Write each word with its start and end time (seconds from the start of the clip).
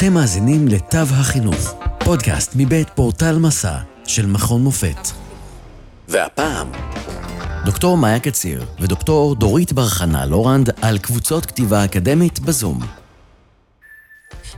אתם 0.00 0.14
מאזינים 0.14 0.68
לתו 0.68 0.98
החינוך, 0.98 1.74
פודקאסט 2.04 2.52
מבית 2.56 2.90
פורטל 2.90 3.38
מסע 3.38 3.78
של 4.04 4.26
מכון 4.26 4.62
מופת. 4.62 5.08
והפעם, 6.08 6.68
דוקטור 7.64 7.96
מאיה 7.96 8.20
קציר 8.20 8.64
ודוקטור 8.80 9.34
דורית 9.34 9.72
בר-חנה 9.72 10.26
לורנד 10.26 10.70
על 10.82 10.98
קבוצות 10.98 11.46
כתיבה 11.46 11.84
אקדמית 11.84 12.40
בזום. 12.40 12.78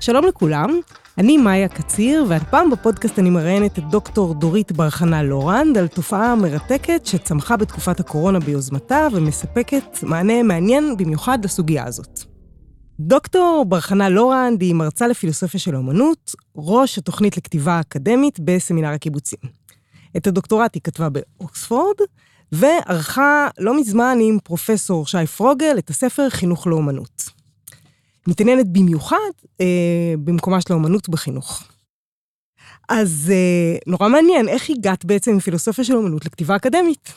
שלום 0.00 0.24
לכולם, 0.24 0.80
אני 1.18 1.36
מאיה 1.36 1.68
קציר, 1.68 2.24
והפעם 2.28 2.70
בפודקאסט 2.70 3.18
אני 3.18 3.30
מראיינת 3.30 3.78
את 3.78 3.84
דוקטור 3.90 4.34
דורית 4.34 4.72
בר-חנה 4.72 5.22
לורנד 5.22 5.78
על 5.78 5.88
תופעה 5.88 6.34
מרתקת 6.34 7.06
שצמחה 7.06 7.56
בתקופת 7.56 8.00
הקורונה 8.00 8.40
ביוזמתה 8.40 9.08
ומספקת 9.12 9.98
מענה 10.02 10.42
מעניין 10.42 10.96
במיוחד 10.96 11.38
לסוגיה 11.44 11.84
הזאת. 11.86 12.31
דוקטור 13.06 13.64
בר-חנה 13.68 14.08
לורנד 14.08 14.60
היא 14.60 14.74
מרצה 14.74 15.06
לפילוסופיה 15.08 15.60
של 15.60 15.74
האמנות, 15.74 16.34
ראש 16.56 16.98
התוכנית 16.98 17.36
לכתיבה 17.36 17.80
אקדמית 17.80 18.40
בסמינר 18.40 18.88
הקיבוצים. 18.88 19.38
את 20.16 20.26
הדוקטורט 20.26 20.74
היא 20.74 20.82
כתבה 20.82 21.08
באוקספורד, 21.08 21.96
וערכה 22.52 23.48
לא 23.58 23.80
מזמן 23.80 24.18
עם 24.20 24.38
פרופסור 24.44 25.06
שי 25.06 25.26
פרוגל 25.26 25.78
את 25.78 25.90
הספר 25.90 26.30
חינוך 26.30 26.66
לאומנות. 26.66 27.22
מתעניינת 28.26 28.68
במיוחד 28.68 29.32
אה, 29.60 30.14
במקומה 30.24 30.60
של 30.60 30.72
האומנות 30.72 31.08
בחינוך. 31.08 31.62
אז 32.88 33.32
אה, 33.34 33.78
נורא 33.86 34.08
מעניין, 34.08 34.48
איך 34.48 34.70
הגעת 34.70 35.04
בעצם 35.04 35.36
מפילוסופיה 35.36 35.84
של 35.84 35.96
אומנות 35.96 36.26
לכתיבה 36.26 36.56
אקדמית? 36.56 37.12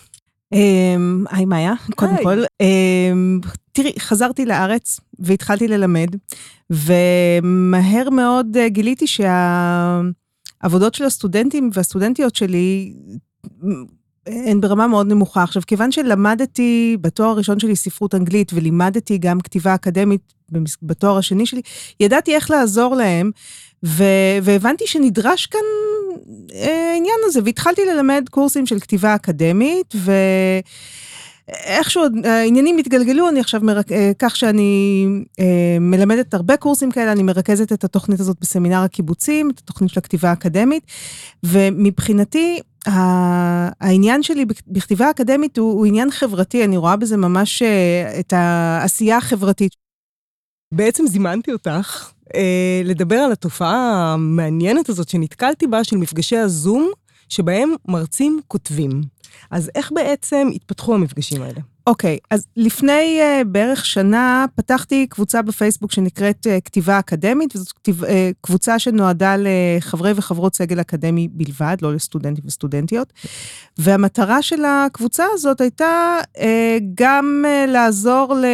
אמ, 0.53 1.25
היי 1.29 1.45
מאיה, 1.45 1.73
קודם 1.95 2.15
כל. 2.23 2.43
אמ, 2.61 3.39
תראי, 3.71 3.93
חזרתי 3.99 4.45
לארץ 4.45 4.99
והתחלתי 5.19 5.67
ללמד, 5.67 6.07
ומהר 6.69 8.09
מאוד 8.09 8.57
אה, 8.57 8.69
גיליתי 8.69 9.05
שהעבודות 9.07 10.93
של 10.93 11.03
הסטודנטים 11.03 11.69
והסטודנטיות 11.73 12.35
שלי 12.35 12.93
הן 14.27 14.61
ברמה 14.61 14.87
מאוד 14.87 15.07
נמוכה. 15.07 15.43
עכשיו, 15.43 15.61
כיוון 15.67 15.91
שלמדתי 15.91 16.97
בתואר 17.01 17.29
הראשון 17.29 17.59
שלי 17.59 17.75
ספרות 17.75 18.15
אנגלית 18.15 18.51
ולימדתי 18.53 19.17
גם 19.17 19.39
כתיבה 19.39 19.75
אקדמית 19.75 20.33
בתואר 20.81 21.17
השני 21.17 21.45
שלי, 21.45 21.61
ידעתי 21.99 22.35
איך 22.35 22.51
לעזור 22.51 22.95
להם, 22.95 23.31
ו- 23.85 24.37
והבנתי 24.43 24.87
שנדרש 24.87 25.45
כאן 25.45 25.59
אה, 25.59 25.84
העניין 26.53 27.17
הזה, 27.23 27.39
והתחלתי 27.45 27.81
ללמד 27.85 28.25
קורסים 28.31 28.65
של 28.65 28.79
כתיבה 28.79 29.15
אקדמית, 29.15 29.93
ו... 29.95 30.11
איכשהו 31.47 32.03
העניינים 32.23 32.77
התגלגלו, 32.77 33.29
אני 33.29 33.39
עכשיו, 33.39 33.61
מרק... 33.63 33.91
אה, 33.91 34.11
כך 34.19 34.35
שאני 34.35 35.05
אה, 35.39 35.77
מלמדת 35.79 36.33
הרבה 36.33 36.57
קורסים 36.57 36.91
כאלה, 36.91 37.11
אני 37.11 37.23
מרכזת 37.23 37.73
את 37.73 37.83
התוכנית 37.83 38.19
הזאת 38.19 38.37
בסמינר 38.41 38.77
הקיבוצים, 38.83 39.49
את 39.49 39.59
התוכנית 39.59 39.91
של 39.91 39.99
הכתיבה 39.99 40.29
האקדמית, 40.29 40.83
ומבחינתי, 41.43 42.59
העניין 42.85 44.23
שלי 44.23 44.45
בכתיבה 44.67 45.09
אקדמית 45.09 45.57
הוא, 45.57 45.73
הוא 45.73 45.85
עניין 45.85 46.11
חברתי, 46.11 46.63
אני 46.63 46.77
רואה 46.77 46.95
בזה 46.95 47.17
ממש 47.17 47.61
אה, 47.61 48.19
את 48.19 48.33
העשייה 48.33 49.17
החברתית. 49.17 49.84
בעצם 50.71 51.07
זימנתי 51.07 51.51
אותך 51.51 52.11
אה, 52.35 52.81
לדבר 52.85 53.15
על 53.15 53.31
התופעה 53.31 54.13
המעניינת 54.13 54.89
הזאת 54.89 55.09
שנתקלתי 55.09 55.67
בה, 55.67 55.83
של 55.83 55.97
מפגשי 55.97 56.37
הזום, 56.37 56.91
שבהם 57.29 57.73
מרצים 57.87 58.39
כותבים. 58.47 59.01
אז 59.51 59.71
איך 59.75 59.91
בעצם 59.95 60.47
התפתחו 60.55 60.95
המפגשים 60.95 61.41
האלה? 61.41 61.61
אוקיי, 61.87 62.17
okay, 62.21 62.27
אז 62.31 62.47
לפני 62.55 63.19
uh, 63.21 63.43
בערך 63.43 63.85
שנה 63.85 64.45
פתחתי 64.55 65.07
קבוצה 65.07 65.41
בפייסבוק 65.41 65.91
שנקראת 65.91 66.47
uh, 66.47 66.61
כתיבה 66.65 66.99
אקדמית, 66.99 67.55
וזאת 67.55 67.71
כתיב, 67.71 68.03
uh, 68.03 68.07
קבוצה 68.41 68.79
שנועדה 68.79 69.35
לחברי 69.39 70.11
וחברות 70.15 70.55
סגל 70.55 70.81
אקדמי 70.81 71.27
בלבד, 71.31 71.77
לא 71.81 71.93
לסטודנטים 71.93 72.43
וסטודנטיות. 72.47 73.13
והמטרה 73.77 74.41
של 74.41 74.63
הקבוצה 74.65 75.25
הזאת 75.33 75.61
הייתה 75.61 76.19
uh, 76.37 76.41
גם 76.95 77.45
uh, 77.45 77.69
לעזור 77.69 78.33
ל, 78.33 78.45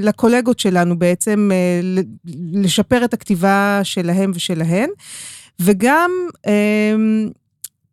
לקולגות 0.00 0.58
שלנו 0.58 0.98
בעצם 0.98 1.50
uh, 1.52 2.04
לשפר 2.52 3.04
את 3.04 3.14
הכתיבה 3.14 3.80
שלהם 3.82 4.30
ושלהן, 4.34 4.90
וגם 5.60 6.10
uh, 6.46 6.50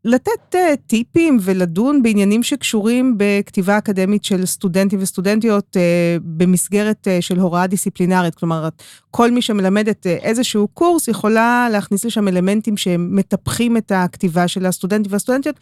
לתת 0.06 0.56
uh, 0.56 0.58
טיפים 0.88 1.38
ולדון 1.42 2.04
בעניינים 2.04 2.44
שקשורים 2.44 3.16
בכתיבה 3.18 3.78
אקדמית 3.78 4.24
של 4.24 4.46
סטודנטים 4.46 5.00
וסטודנטיות 5.02 5.78
uh, 5.78 5.80
במסגרת 6.24 7.08
uh, 7.08 7.22
של 7.22 7.40
הוראה 7.40 7.68
דיסציפלינרית. 7.68 8.36
כלומר, 8.36 8.70
כל 9.12 9.32
מי 9.32 9.42
שמלמדת 9.42 10.06
uh, 10.06 10.10
איזשהו 10.10 10.68
קורס 10.68 11.08
יכולה 11.08 11.68
להכניס 11.72 12.06
לשם 12.06 12.28
אלמנטים 12.28 12.78
שמטפחים 12.78 13.78
את 13.78 13.92
הכתיבה 13.96 14.48
של 14.48 14.66
הסטודנטים 14.66 15.12
והסטודנטיות, 15.12 15.56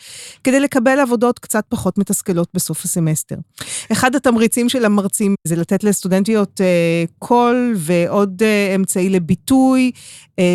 כדי 0.44 0.59
לקבל 0.59 1.00
עבודות 1.00 1.40
קצת 1.40 1.63
פחות 1.69 1.97
מתסכלות 1.97 2.47
בסוף 2.53 2.85
הסמסטר. 2.85 3.35
אחד 3.91 4.16
התמריצים 4.16 4.69
של 4.69 4.85
המרצים 4.85 5.35
זה 5.44 5.56
לתת 5.56 5.84
לסטודנטיות 5.84 6.62
uh, 6.62 6.63
קול 7.19 7.74
ועוד 7.78 8.41
uh, 8.41 8.75
אמצעי 8.75 9.09
לביטוי 9.09 9.91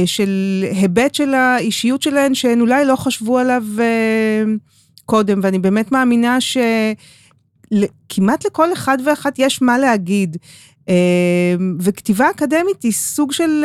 של 0.06 0.64
היבט 0.70 1.14
של 1.14 1.34
האישיות 1.34 2.02
שלהן, 2.02 2.34
שהן 2.34 2.60
אולי 2.60 2.84
לא 2.84 2.96
חשבו 2.96 3.38
עליו 3.38 3.64
קודם, 5.06 5.40
ואני 5.42 5.58
באמת 5.58 5.92
מאמינה 5.92 6.38
שכמעט 8.10 8.46
לכל 8.46 8.72
אחד 8.72 8.98
ואחת 9.04 9.38
יש 9.38 9.62
מה 9.62 9.78
להגיד. 9.78 10.36
וכתיבה 11.80 12.30
אקדמית 12.30 12.82
היא 12.82 12.92
סוג 12.92 13.32
של 13.32 13.64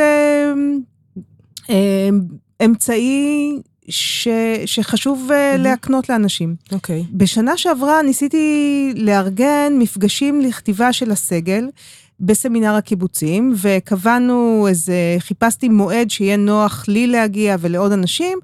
אמצעי 2.65 3.59
ש, 3.89 4.27
שחשוב 4.65 5.29
mm-hmm. 5.29 5.57
להקנות 5.57 6.09
לאנשים. 6.09 6.55
אוקיי. 6.71 7.01
Okay. 7.01 7.05
בשנה 7.11 7.57
שעברה 7.57 8.01
ניסיתי 8.01 8.93
לארגן 8.95 9.73
מפגשים 9.79 10.41
לכתיבה 10.41 10.93
של 10.93 11.11
הסגל 11.11 11.69
בסמינר 12.19 12.73
הקיבוצים, 12.73 13.53
וקבענו 13.61 14.65
איזה, 14.69 14.93
חיפשתי 15.19 15.69
מועד 15.69 16.09
שיהיה 16.09 16.37
נוח 16.37 16.85
לי 16.87 17.07
להגיע 17.07 17.55
ולעוד 17.59 17.91
אנשים, 17.91 18.39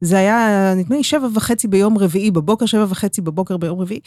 זה 0.00 0.18
היה, 0.18 0.72
נדמה 0.76 0.96
לי, 0.96 1.04
שבע 1.04 1.28
וחצי 1.34 1.68
ביום 1.68 1.98
רביעי 1.98 2.30
בבוקר, 2.30 2.66
שבע 2.66 2.86
וחצי 2.88 3.20
בבוקר 3.20 3.56
ביום 3.56 3.80
רביעי. 3.80 4.00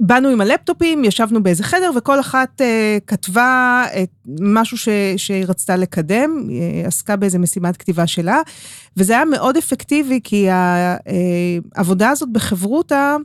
באנו 0.00 0.28
עם 0.28 0.40
הלפטופים, 0.40 1.04
ישבנו 1.04 1.42
באיזה 1.42 1.64
חדר, 1.64 1.90
וכל 1.96 2.20
אחת 2.20 2.60
uh, 2.60 2.64
כתבה 3.06 3.84
את 4.02 4.10
משהו 4.40 4.78
ש, 4.78 4.88
שהיא 5.16 5.44
רצתה 5.48 5.76
לקדם, 5.76 6.46
היא 6.48 6.84
עסקה 6.84 7.16
באיזה 7.16 7.38
משימת 7.38 7.76
כתיבה 7.76 8.06
שלה, 8.06 8.40
וזה 8.96 9.12
היה 9.12 9.24
מאוד 9.24 9.56
אפקטיבי, 9.56 10.20
כי 10.24 10.46
העבודה 11.74 12.10
הזאת 12.10 12.32
בחברותה 12.32 13.16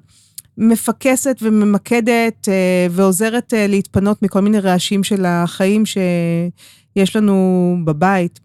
מפקסת 0.57 1.37
וממקדת 1.41 2.47
uh, 2.47 2.91
ועוזרת 2.91 3.53
uh, 3.53 3.71
להתפנות 3.71 4.21
מכל 4.21 4.41
מיני 4.41 4.59
רעשים 4.59 5.03
של 5.03 5.25
החיים 5.25 5.83
שיש 5.85 7.15
לנו 7.15 7.77
בבית. 7.85 8.39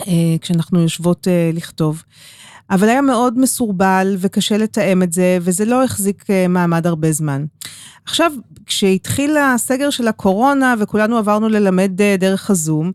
אה, 0.00 0.36
כשאנחנו 0.40 0.80
יושבות 0.80 1.28
אה, 1.28 1.50
לכתוב. 1.54 2.02
אבל 2.72 2.88
היה 2.88 3.02
מאוד 3.02 3.38
מסורבל 3.38 4.16
וקשה 4.18 4.56
לתאם 4.56 5.02
את 5.02 5.12
זה, 5.12 5.38
וזה 5.40 5.64
לא 5.64 5.84
החזיק 5.84 6.30
אה, 6.30 6.48
מעמד 6.48 6.86
הרבה 6.86 7.12
זמן. 7.12 7.44
עכשיו, 8.04 8.32
כשהתחיל 8.66 9.36
הסגר 9.36 9.90
של 9.90 10.08
הקורונה 10.08 10.74
וכולנו 10.78 11.18
עברנו 11.18 11.48
ללמד 11.48 12.02
דרך 12.18 12.50
הזום, 12.50 12.92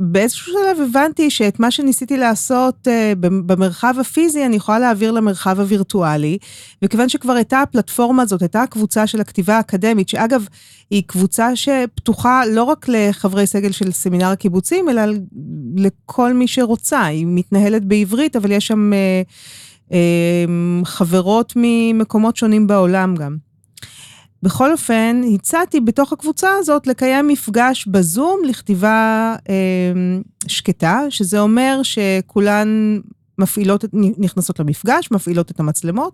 באיזשהו 0.00 0.52
שלב 0.52 0.88
הבנתי 0.88 1.30
שאת 1.30 1.60
מה 1.60 1.70
שניסיתי 1.70 2.16
לעשות 2.16 2.88
uh, 2.88 3.18
במרחב 3.20 3.94
הפיזי, 4.00 4.46
אני 4.46 4.56
יכולה 4.56 4.78
להעביר 4.78 5.10
למרחב 5.10 5.60
הווירטואלי, 5.60 6.38
וכיוון 6.82 7.08
שכבר 7.08 7.32
הייתה 7.32 7.62
הפלטפורמה 7.62 8.22
הזאת, 8.22 8.42
הייתה 8.42 8.62
הקבוצה 8.62 9.06
של 9.06 9.20
הכתיבה 9.20 9.56
האקדמית, 9.56 10.08
שאגב, 10.08 10.46
היא 10.90 11.02
קבוצה 11.06 11.56
שפתוחה 11.56 12.42
לא 12.46 12.62
רק 12.62 12.86
לחברי 12.88 13.46
סגל 13.46 13.72
של 13.72 13.92
סמינר 13.92 14.26
הקיבוצים, 14.26 14.88
אלא 14.88 15.02
לכל 15.76 16.32
מי 16.32 16.48
שרוצה. 16.48 17.04
היא 17.04 17.26
מתנהלת 17.28 17.84
בעברית, 17.84 18.36
אבל 18.36 18.52
יש 18.52 18.66
שם 18.66 18.90
uh, 18.92 19.90
uh, 19.90 19.94
חברות 20.84 21.52
ממקומות 21.56 22.36
שונים 22.36 22.66
בעולם 22.66 23.14
גם. 23.16 23.47
בכל 24.42 24.72
אופן, 24.72 25.20
הצעתי 25.34 25.80
בתוך 25.80 26.12
הקבוצה 26.12 26.50
הזאת 26.58 26.86
לקיים 26.86 27.28
מפגש 27.28 27.86
בזום 27.86 28.40
לכתיבה 28.44 29.36
אה, 29.48 29.54
שקטה, 30.46 31.00
שזה 31.10 31.40
אומר 31.40 31.80
שכולן 31.82 32.98
מפעילות, 33.38 33.84
נכנסות 34.18 34.58
למפגש, 34.58 35.10
מפעילות 35.10 35.50
את 35.50 35.60
המצלמות, 35.60 36.12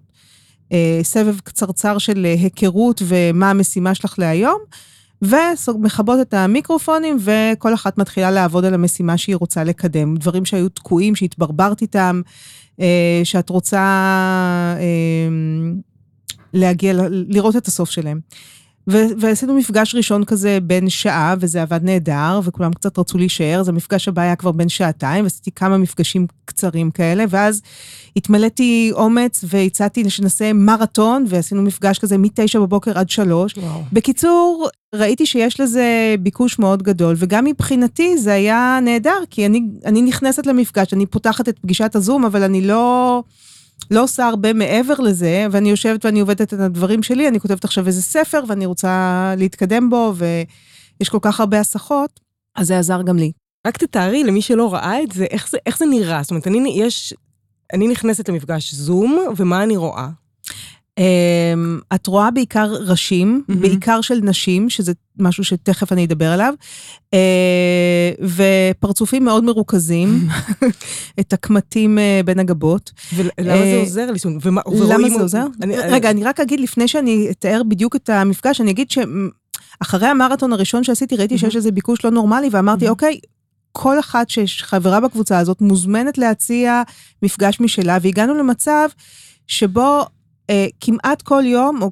אה, 0.73 1.00
סבב 1.03 1.41
קצרצר 1.41 1.99
של 1.99 2.25
היכרות 2.25 3.03
ומה 3.05 3.50
המשימה 3.50 3.94
שלך 3.94 4.19
להיום, 4.19 4.59
ומכבות 5.23 6.21
את 6.21 6.35
המיקרופונים, 6.35 7.17
וכל 7.21 7.75
אחת 7.75 7.99
מתחילה 7.99 8.31
לעבוד 8.31 8.65
על 8.65 8.75
המשימה 8.75 9.19
שהיא 9.19 9.37
רוצה 9.37 9.65
לקדם. 9.65 10.17
דברים 10.17 10.44
שהיו 10.44 10.69
תקועים, 10.69 11.15
שהתברברת 11.15 11.82
איתם, 11.82 12.21
אה, 12.81 13.21
שאת 13.25 13.50
רוצה... 13.50 13.81
אה, 14.79 15.29
להגיע, 16.55 16.95
לראות 17.11 17.56
את 17.56 17.67
הסוף 17.67 17.91
שלהם. 17.91 18.21
ועשינו 18.87 19.55
מפגש 19.55 19.95
ראשון 19.95 20.25
כזה 20.25 20.59
בין 20.62 20.89
שעה, 20.89 21.35
וזה 21.41 21.62
עבד 21.62 21.81
נהדר, 21.83 22.41
וכולם 22.45 22.73
קצת 22.73 22.99
רצו 22.99 23.19
להישאר, 23.19 23.61
אז 23.61 23.69
המפגש 23.69 24.09
הבא 24.09 24.23
היה 24.23 24.37
כבר 24.37 24.53
בין 24.53 24.69
שעתיים, 24.69 25.25
ועשיתי 25.25 25.51
כמה 25.51 25.79
מפגשים 25.79 26.27
קצרים 26.45 26.91
כאלה, 26.91 27.25
ואז 27.29 27.62
התמלאתי 28.17 28.91
אומץ 28.93 29.45
והצעתי 29.49 30.11
שנעשה 30.11 30.53
מרתון, 30.53 31.25
ועשינו 31.29 31.62
מפגש 31.62 31.99
כזה 31.99 32.19
מתשע 32.19 32.59
בבוקר 32.61 32.99
עד 32.99 33.11
שלוש. 33.11 33.55
בקיצור, 33.93 34.69
ראיתי 34.95 35.27
שיש 35.27 35.61
לזה 35.61 36.15
ביקוש 36.21 36.59
מאוד 36.59 36.83
גדול, 36.83 37.15
וגם 37.19 37.45
מבחינתי 37.45 38.19
זה 38.19 38.33
היה 38.33 38.79
נהדר, 38.83 39.19
כי 39.31 39.47
אני, 39.47 39.62
אני 39.85 40.03
נכנסת 40.03 40.47
למפגש, 40.47 40.93
אני 40.93 41.07
פותחת 41.07 41.49
את 41.49 41.59
פגישת 41.59 41.97
הזום, 41.97 42.25
אבל 42.25 42.43
אני 42.43 42.61
לא... 42.61 43.23
לא 43.91 44.03
עושה 44.03 44.26
הרבה 44.26 44.53
מעבר 44.53 44.94
לזה, 44.94 45.47
ואני 45.50 45.71
יושבת 45.71 46.05
ואני 46.05 46.21
עובדת 46.21 46.55
את 46.55 46.61
הדברים 46.61 47.03
שלי, 47.03 47.29
אני 47.29 47.41
כותבת 47.41 47.65
עכשיו 47.65 47.87
איזה 47.87 48.03
ספר 48.03 48.44
ואני 48.49 48.67
רוצה 48.67 49.35
להתקדם 49.37 49.91
בו, 49.91 50.12
ויש 50.17 51.09
כל 51.09 51.19
כך 51.23 51.41
הרבה 51.41 51.61
הסחות, 51.61 52.21
אז 52.56 52.67
זה 52.67 52.79
עזר 52.79 53.03
גם 53.03 53.17
לי. 53.17 53.32
רק 53.67 53.79
תתארי 53.79 54.25
למי 54.25 54.43
שלא 54.43 54.75
ראה 54.75 55.03
את 55.03 55.12
זה, 55.12 55.25
איך 55.25 55.50
זה, 55.50 55.59
איך 55.67 55.79
זה 55.79 55.87
נראה? 55.87 56.23
זאת 56.23 56.31
אומרת, 56.31 56.47
אני, 56.47 56.76
יש, 56.76 57.15
אני 57.73 57.88
נכנסת 57.88 58.29
למפגש 58.29 58.75
זום, 58.75 59.19
ומה 59.37 59.62
אני 59.62 59.76
רואה? 59.76 60.09
Um, 61.00 61.94
את 61.94 62.06
רואה 62.06 62.31
בעיקר 62.31 62.73
ראשים. 62.73 63.44
בעיקר 63.49 64.00
של 64.00 64.20
נשים, 64.23 64.70
שזה 64.70 64.93
משהו 65.19 65.44
שתכף 65.44 65.93
אני 65.93 66.05
אדבר 66.05 66.32
עליו, 66.32 66.55
uh, 67.14 67.19
ופרצופים 68.20 69.25
מאוד 69.25 69.44
מרוכזים, 69.44 70.29
את 71.20 71.32
הקמטים 71.32 71.99
uh, 71.99 72.26
בין 72.26 72.38
הגבות. 72.38 72.93
ולמה 73.14 73.64
זה 73.64 73.76
עוזר 73.81 74.11
לי? 74.11 74.19
ומה, 74.43 74.61
למה 74.88 75.08
זה 75.08 75.20
עוזר? 75.20 75.46
רגע, 75.91 76.11
אני 76.11 76.25
רק 76.25 76.41
אגיד, 76.41 76.61
לפני 76.61 76.88
שאני 76.88 77.29
אתאר 77.31 77.62
בדיוק 77.69 77.97
את 77.97 78.11
המפגש, 78.11 78.61
אני 78.61 78.70
אגיד 78.70 78.90
שאחרי 78.90 80.08
המרתון 80.08 80.52
הראשון 80.52 80.85
שעשיתי, 80.85 81.17
ראיתי. 81.17 81.38
שיש 81.38 81.56
איזה 81.56 81.70
ביקוש 81.70 82.05
לא 82.05 82.11
נורמלי, 82.11 82.49
ואמרתי. 82.52 82.88
אוקיי, 82.88 83.19
כל 83.73 83.99
אחת 83.99 84.31
שחברה 84.31 85.00
בקבוצה 85.00 85.38
הזאת 85.38 85.61
מוזמנת 85.61 86.19
להציע 86.19 86.82
מפגש 87.23 87.61
משלה, 87.61 87.99
והגענו 88.02 88.35
למצב 88.35 88.88
שבו 89.47 89.81
אה, 90.00 90.05
כמעט 90.81 91.23
כל 91.23 91.43
יום, 91.46 91.82
או 91.82 91.91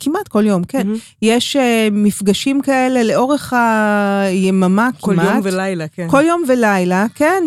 כמעט 0.00 0.28
כל 0.28 0.46
יום, 0.46 0.64
כן. 0.64 0.80
Mm-hmm. 0.80 1.14
יש 1.22 1.56
uh, 1.56 1.60
מפגשים 1.92 2.60
כאלה 2.60 3.02
לאורך 3.02 3.52
היממה 3.52 4.88
כל 5.00 5.12
כמעט. 5.12 5.26
כל 5.26 5.32
יום 5.34 5.40
ולילה, 5.42 5.88
כן. 5.88 6.06
כל 6.10 6.22
יום 6.22 6.42
ולילה, 6.48 7.06
כן. 7.14 7.44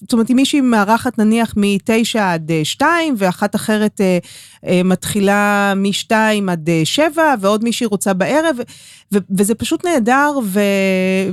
זאת 0.00 0.12
אומרת, 0.12 0.30
אם 0.30 0.36
מישהי 0.36 0.60
מארחת 0.60 1.18
נניח 1.18 1.54
מתשע 1.56 2.32
עד 2.32 2.50
שתיים, 2.64 3.14
ואחת 3.18 3.54
אחרת 3.54 4.00
uh, 4.00 4.24
uh, 4.64 4.68
מתחילה 4.84 5.72
משתיים 5.76 6.48
עד 6.48 6.68
שבע, 6.84 7.34
ועוד 7.40 7.64
מישהי 7.64 7.86
רוצה 7.86 8.12
בערב, 8.12 8.56
ו- 9.14 9.18
וזה 9.38 9.54
פשוט 9.54 9.86
נהדר, 9.86 10.30
ו- 10.44 10.60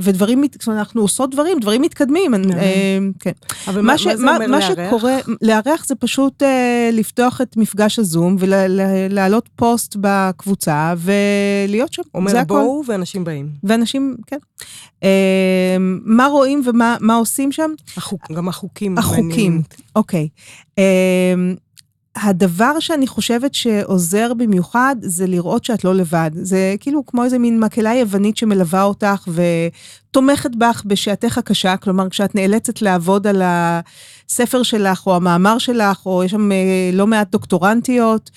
ודברים, 0.00 0.44
זאת 0.52 0.66
אומרת, 0.66 0.78
אנחנו 0.78 1.02
עושות 1.02 1.30
דברים, 1.30 1.58
דברים 1.60 1.82
מתקדמים. 1.82 2.34
Mm-hmm. 2.34 2.52
Uh, 2.52 3.18
כן. 3.20 3.32
אבל 3.68 3.80
מה, 3.80 3.92
מה, 3.92 3.98
זה 3.98 4.12
אומר 4.12 4.38
מה 4.38 4.46
לארח? 4.46 4.70
מה 4.70 4.86
שקורה, 4.86 5.16
לארח 5.42 5.84
זה 5.86 5.94
פשוט 5.94 6.42
uh, 6.42 6.46
לפתוח 6.92 7.40
את 7.40 7.56
מפגש 7.56 7.98
הזום 7.98 8.36
ולהעלות 8.38 9.48
פוסט 9.56 9.96
בקבוצה. 10.00 10.61
קבוצה 10.62 10.94
ולהיות 10.98 11.92
שם, 11.92 12.02
אומר 12.14 12.30
זה 12.30 12.40
הכל. 12.40 12.54
בואו 12.54 12.82
ואנשים 12.86 13.24
באים. 13.24 13.50
ואנשים, 13.64 14.16
כן. 14.26 14.36
אמ, 15.02 15.08
מה 16.04 16.26
רואים 16.26 16.62
ומה 16.66 17.14
עושים 17.14 17.52
שם? 17.52 17.70
החוק, 17.96 18.32
גם 18.32 18.48
החוקים. 18.48 18.98
החוקים, 18.98 19.62
אוקיי. 19.96 20.28
אמ, 20.78 21.54
הדבר 22.16 22.80
שאני 22.80 23.06
חושבת 23.06 23.54
שעוזר 23.54 24.34
במיוחד, 24.34 24.96
זה 25.00 25.26
לראות 25.26 25.64
שאת 25.64 25.84
לא 25.84 25.94
לבד. 25.94 26.30
זה 26.34 26.74
כאילו 26.80 27.06
כמו 27.06 27.24
איזה 27.24 27.38
מין 27.38 27.60
מקהלה 27.60 27.94
יוונית 27.94 28.36
שמלווה 28.36 28.82
אותך 28.82 29.28
ותומכת 29.28 30.50
בך 30.56 30.82
בשעתך 30.86 31.38
הקשה, 31.38 31.76
כלומר, 31.76 32.08
כשאת 32.08 32.34
נאלצת 32.34 32.82
לעבוד 32.82 33.26
על 33.26 33.42
הספר 33.44 34.62
שלך, 34.62 35.06
או 35.06 35.16
המאמר 35.16 35.58
שלך, 35.58 36.06
או 36.06 36.24
יש 36.24 36.30
שם 36.30 36.52
אה, 36.52 36.90
לא 36.92 37.06
מעט 37.06 37.30
דוקטורנטיות, 37.30 38.30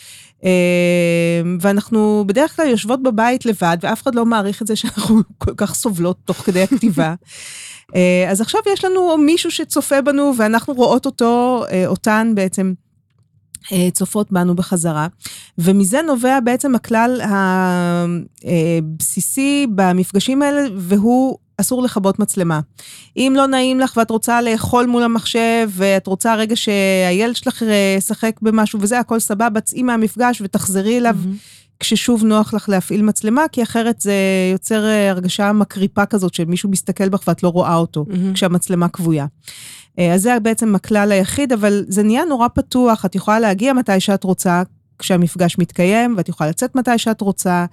ואנחנו 1.59 2.24
בדרך 2.27 2.56
כלל 2.56 2.68
יושבות 2.68 3.03
בבית 3.03 3.45
לבד, 3.45 3.77
ואף 3.81 4.03
אחד 4.03 4.15
לא 4.15 4.25
מעריך 4.25 4.62
את 4.62 4.68
זה 4.68 4.75
שאנחנו 4.75 5.21
כל 5.38 5.53
כך 5.57 5.75
סובלות 5.75 6.18
תוך 6.25 6.38
כדי 6.38 6.63
הכתיבה. 6.63 7.13
אה, 7.95 8.25
אז 8.30 8.42
עכשיו 8.42 8.62
יש 8.74 8.86
לנו 8.86 9.18
מישהו 9.18 9.51
שצופה 9.51 10.01
בנו, 10.01 10.33
ואנחנו 10.38 10.74
רואות 10.74 11.06
אותו, 11.06 11.63
אה, 11.71 11.88
אותן 11.88 12.31
בעצם. 12.36 12.74
אה, 13.71 13.92
צופות 13.92 14.31
בנו 14.31 14.56
בחזרה, 14.56 15.07
ומזה 15.57 16.01
נובע 16.01 16.39
בעצם 16.39 16.75
הכלל 16.75 17.21
הבסיסי 18.44 19.68
במפגשים 19.75 20.41
האלה, 20.41 20.62
והוא 20.77 21.38
אסור 21.57 21.84
לכבות 21.84 22.19
מצלמה. 22.19 22.60
אם 23.18 23.34
לא 23.38 23.48
נעים 23.48 23.80
לך 23.80 23.98
ואת 23.98 24.10
רוצה 24.10 24.42
לאכול 24.42 24.86
מול 24.86 25.04
המחשב, 25.04 25.69
ואת 25.69 26.07
רוצה 26.07 26.36
רגע 26.36 26.56
שהילד 26.56 27.36
שלך 27.36 27.63
ישחק 27.98 28.36
במשהו 28.42 28.80
וזה, 28.81 29.00
הכל 29.00 29.19
סבבה, 29.19 29.62
צאי 29.62 29.84
מהמפגש 29.84 30.42
ותחזרי 30.42 30.98
אליו. 30.98 31.16
Mm-hmm. 31.24 31.66
כששוב 31.80 32.24
נוח 32.24 32.54
לך 32.54 32.69
להפעיל 32.69 33.02
מצלמה, 33.02 33.46
כי 33.52 33.63
אחרת 33.63 34.02
זה 34.02 34.13
יוצר 34.52 34.86
אה, 34.86 35.10
הרגשה 35.10 35.54
מקריפה 35.54 36.06
כזאת 36.06 36.34
שמישהו 36.34 36.69
מסתכל 36.69 37.10
בך 37.10 37.28
ואת 37.28 37.44
לא 37.44 37.50
רואה 37.50 37.75
אותו, 37.75 38.06
mm-hmm. 38.10 38.34
כשהמצלמה 38.34 38.88
כבויה. 38.90 39.25
אה, 40.00 40.13
אז 40.13 40.22
זה 40.22 40.40
בעצם 40.40 40.75
הכלל 40.75 41.12
היחיד, 41.12 41.54
אבל 41.54 41.86
זה 41.88 42.04
נהיה 42.04 42.25
נורא 42.25 42.48
פתוח, 42.48 43.06
את 43.06 43.16
יכולה 43.16 43.40
להגיע 43.40 43.74
מתי 43.74 44.00
שאת 44.00 44.24
רוצה, 44.24 44.63
כשהמפגש 45.00 45.58
מתקיים, 45.58 46.13
ואת 46.18 46.30
יכולה 46.30 46.50
לצאת 46.50 46.75
מתי 46.75 46.98
שאת 46.98 47.22
רוצה. 47.22 47.66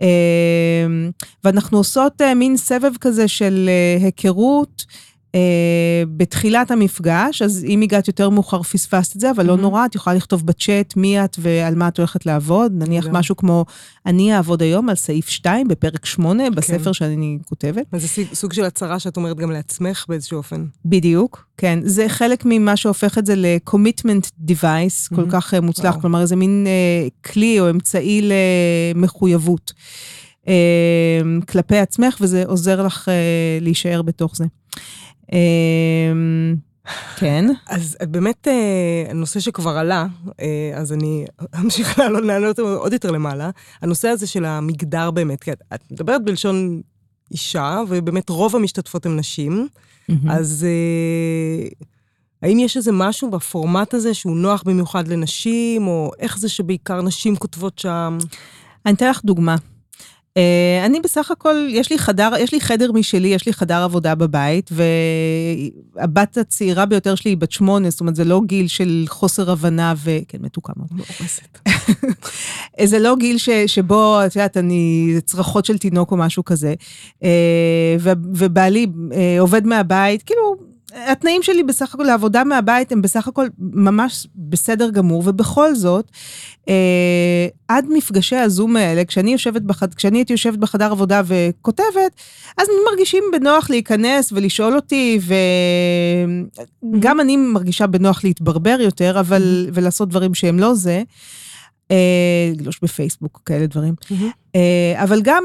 אמ, 0.00 1.10
ואנחנו 1.44 1.78
עושות 1.78 2.22
אה, 2.22 2.34
מין 2.34 2.56
סבב 2.56 2.96
כזה 3.00 3.28
של 3.28 3.68
אה, 3.68 4.04
היכרות. 4.04 4.84
Uh, 5.28 6.06
בתחילת 6.16 6.70
המפגש, 6.70 7.42
אז 7.42 7.64
אם 7.68 7.80
הגעת 7.82 8.08
יותר 8.08 8.30
מאוחר 8.30 8.62
פספסת 8.62 9.16
את 9.16 9.20
זה, 9.20 9.30
אבל 9.30 9.44
mm-hmm. 9.44 9.48
לא 9.48 9.56
נורא, 9.56 9.86
את 9.86 9.94
יכולה 9.94 10.16
לכתוב 10.16 10.46
בצ'אט 10.46 10.96
מי 10.96 11.24
את 11.24 11.36
ועל 11.38 11.74
מה 11.74 11.88
את 11.88 11.98
הולכת 11.98 12.26
לעבוד. 12.26 12.72
נניח 12.76 13.06
yeah. 13.06 13.10
משהו 13.12 13.36
כמו, 13.36 13.64
אני 14.06 14.36
אעבוד 14.36 14.62
היום 14.62 14.88
על 14.88 14.94
סעיף 14.94 15.28
2 15.28 15.68
בפרק 15.68 16.06
8 16.06 16.44
כן. 16.44 16.54
בספר 16.54 16.92
שאני 16.92 17.38
כותבת. 17.44 17.86
אז 17.92 18.02
זה 18.02 18.22
סוג 18.32 18.52
של 18.52 18.64
הצהרה 18.64 18.98
שאת 18.98 19.16
אומרת 19.16 19.36
גם 19.36 19.50
לעצמך 19.50 20.04
באיזשהו 20.08 20.36
אופן. 20.38 20.64
בדיוק, 20.84 21.46
כן. 21.56 21.78
זה 21.82 22.08
חלק 22.08 22.42
ממה 22.46 22.76
שהופך 22.76 23.18
את 23.18 23.26
זה 23.26 23.34
ל-commitment 23.36 24.48
device, 24.48 25.12
mm-hmm. 25.12 25.16
כל 25.16 25.30
כך 25.30 25.54
uh, 25.54 25.60
מוצלח, 25.60 25.96
wow. 25.96 26.00
כלומר, 26.00 26.20
איזה 26.20 26.36
מין 26.36 26.66
uh, 26.66 27.30
כלי 27.32 27.60
או 27.60 27.70
אמצעי 27.70 28.30
למחויבות. 28.94 29.72
uh, 30.44 30.48
כלפי 31.48 31.78
עצמך, 31.78 32.16
וזה 32.20 32.44
עוזר 32.46 32.82
לך 32.82 33.08
uh, 33.08 33.10
להישאר 33.64 34.02
בתוך 34.02 34.36
זה. 34.36 34.44
אמ, 35.32 36.56
כן. 37.16 37.44
אז 37.68 37.96
באמת, 38.02 38.48
אה, 38.48 39.10
הנושא 39.10 39.40
שכבר 39.40 39.78
עלה, 39.78 40.06
אה, 40.40 40.72
אז 40.74 40.92
אני 40.92 41.24
אמשיך 41.60 41.98
לעלות, 41.98 42.24
לעלות 42.24 42.58
עוד 42.58 42.92
יותר 42.92 43.10
למעלה, 43.10 43.50
הנושא 43.82 44.08
הזה 44.08 44.26
של 44.26 44.44
המגדר 44.44 45.10
באמת, 45.10 45.42
כי 45.42 45.52
את, 45.52 45.62
את 45.74 45.92
מדברת 45.92 46.24
בלשון 46.24 46.80
אישה, 47.30 47.80
ובאמת 47.88 48.28
רוב 48.28 48.56
המשתתפות 48.56 49.06
הן 49.06 49.16
נשים, 49.18 49.68
אז 50.28 50.66
אה, 50.68 51.68
האם 52.42 52.58
יש 52.58 52.76
איזה 52.76 52.92
משהו 52.92 53.30
בפורמט 53.30 53.94
הזה 53.94 54.14
שהוא 54.14 54.36
נוח 54.36 54.62
במיוחד 54.66 55.08
לנשים, 55.08 55.86
או 55.86 56.10
איך 56.18 56.38
זה 56.38 56.48
שבעיקר 56.48 57.02
נשים 57.02 57.36
כותבות 57.36 57.78
שם? 57.78 58.18
אני 58.86 58.94
אתן 58.94 59.10
לך 59.10 59.20
דוגמה. 59.24 59.56
Uh, 60.38 60.86
אני 60.86 61.00
בסך 61.00 61.30
הכל, 61.30 61.66
יש 61.68 61.90
לי 61.90 61.98
חדר, 61.98 62.30
יש 62.38 62.52
לי 62.52 62.60
חדר 62.60 62.92
משלי, 62.92 63.28
יש 63.28 63.46
לי 63.46 63.52
חדר 63.52 63.82
עבודה 63.82 64.14
בבית, 64.14 64.70
והבת 65.96 66.36
הצעירה 66.36 66.86
ביותר 66.86 67.14
שלי 67.14 67.30
היא 67.30 67.36
בת 67.36 67.52
שמונה, 67.52 67.90
זאת 67.90 68.00
אומרת, 68.00 68.16
זה 68.16 68.24
לא 68.24 68.40
גיל 68.46 68.68
של 68.68 69.04
חוסר 69.08 69.50
הבנה 69.50 69.94
ו... 69.96 70.10
כן, 70.28 70.38
מתוקה 70.40 70.72
מאוד. 70.76 70.88
זה 72.84 72.98
לא 72.98 73.16
גיל 73.16 73.38
ש, 73.38 73.48
שבו, 73.50 74.18
את 74.26 74.36
יודעת, 74.36 74.56
אני, 74.56 75.14
צרחות 75.24 75.64
של 75.64 75.78
תינוק 75.78 76.12
או 76.12 76.16
משהו 76.16 76.44
כזה. 76.44 76.74
ו, 77.98 78.10
ובעלי 78.34 78.86
uh, 78.86 79.14
עובד 79.40 79.66
מהבית, 79.66 80.22
כאילו, 80.22 80.67
התנאים 80.94 81.42
שלי 81.42 81.62
בסך 81.62 81.94
הכל 81.94 82.02
לעבודה 82.02 82.44
מהבית 82.44 82.92
הם 82.92 83.02
בסך 83.02 83.28
הכל 83.28 83.46
ממש 83.58 84.26
בסדר 84.36 84.90
גמור, 84.90 85.22
ובכל 85.26 85.74
זאת, 85.74 86.10
אה, 86.68 87.46
עד 87.68 87.86
מפגשי 87.88 88.36
הזום 88.36 88.76
האלה, 88.76 89.04
כשאני 89.04 89.32
יושבת 89.32 89.62
בחד... 89.62 89.94
כשאני 89.94 90.18
הייתי 90.18 90.32
יושבת 90.32 90.58
בחדר 90.58 90.90
עבודה 90.92 91.22
וכותבת, 91.26 92.12
אז 92.58 92.68
מרגישים 92.90 93.24
בנוח 93.32 93.70
להיכנס 93.70 94.32
ולשאול 94.32 94.76
אותי, 94.76 95.18
וגם 96.94 97.20
אני 97.20 97.36
מרגישה 97.36 97.86
בנוח 97.86 98.24
להתברבר 98.24 98.76
יותר, 98.80 99.20
אבל, 99.20 99.70
ולעשות 99.72 100.08
דברים 100.08 100.34
שהם 100.34 100.58
לא 100.58 100.74
זה. 100.74 101.02
אה, 101.90 102.52
בפייסבוק, 102.82 103.42
כאלה 103.46 103.66
דברים. 103.66 103.94
אה, 104.54 105.02
אבל 105.02 105.20
גם 105.22 105.44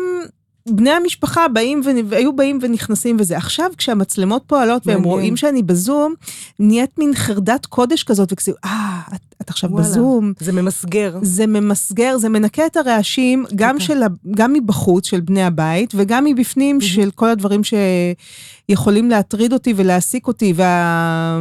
בני 0.69 0.89
המשפחה 0.89 1.47
באים 1.47 1.81
והיו 2.09 2.35
באים 2.35 2.59
ונכנסים 2.61 3.17
וזה. 3.19 3.37
עכשיו, 3.37 3.71
כשהמצלמות 3.77 4.43
פועלות 4.47 4.87
והם. 4.87 5.03
רואים 5.03 5.37
שאני 5.37 5.63
בזום, 5.63 6.13
נהיית 6.59 6.97
מין 6.97 7.15
חרדת 7.15 7.65
קודש 7.65 8.03
כזאת, 8.03 8.29
וכזה, 8.33 8.51
אה, 8.65 9.01
את, 9.15 9.21
את 9.41 9.49
עכשיו 9.49 9.71
וואלה. 9.71 9.87
בזום. 9.87 10.33
זה 10.39 10.51
ממסגר. 10.51 11.17
זה 11.21 11.47
ממסגר, 11.47 12.17
זה 12.17 12.29
מנקה 12.29 12.65
את 12.65 12.77
הרעשים, 12.77 13.45
גם. 13.55 13.79
של, 13.79 14.03
ה- 14.03 14.07
גם 14.35 14.53
מבחוץ, 14.53 15.07
של 15.07 15.21
בני 15.21 15.43
הבית, 15.43 15.93
וגם 15.95 16.25
מבפנים, 16.25 16.81
של 16.81 17.11
כל 17.11 17.29
הדברים 17.29 17.61
שיכולים 17.63 19.09
להטריד 19.09 19.53
אותי 19.53 19.73
ולהעסיק 19.77 20.27
אותי, 20.27 20.53
וה... 20.55 21.39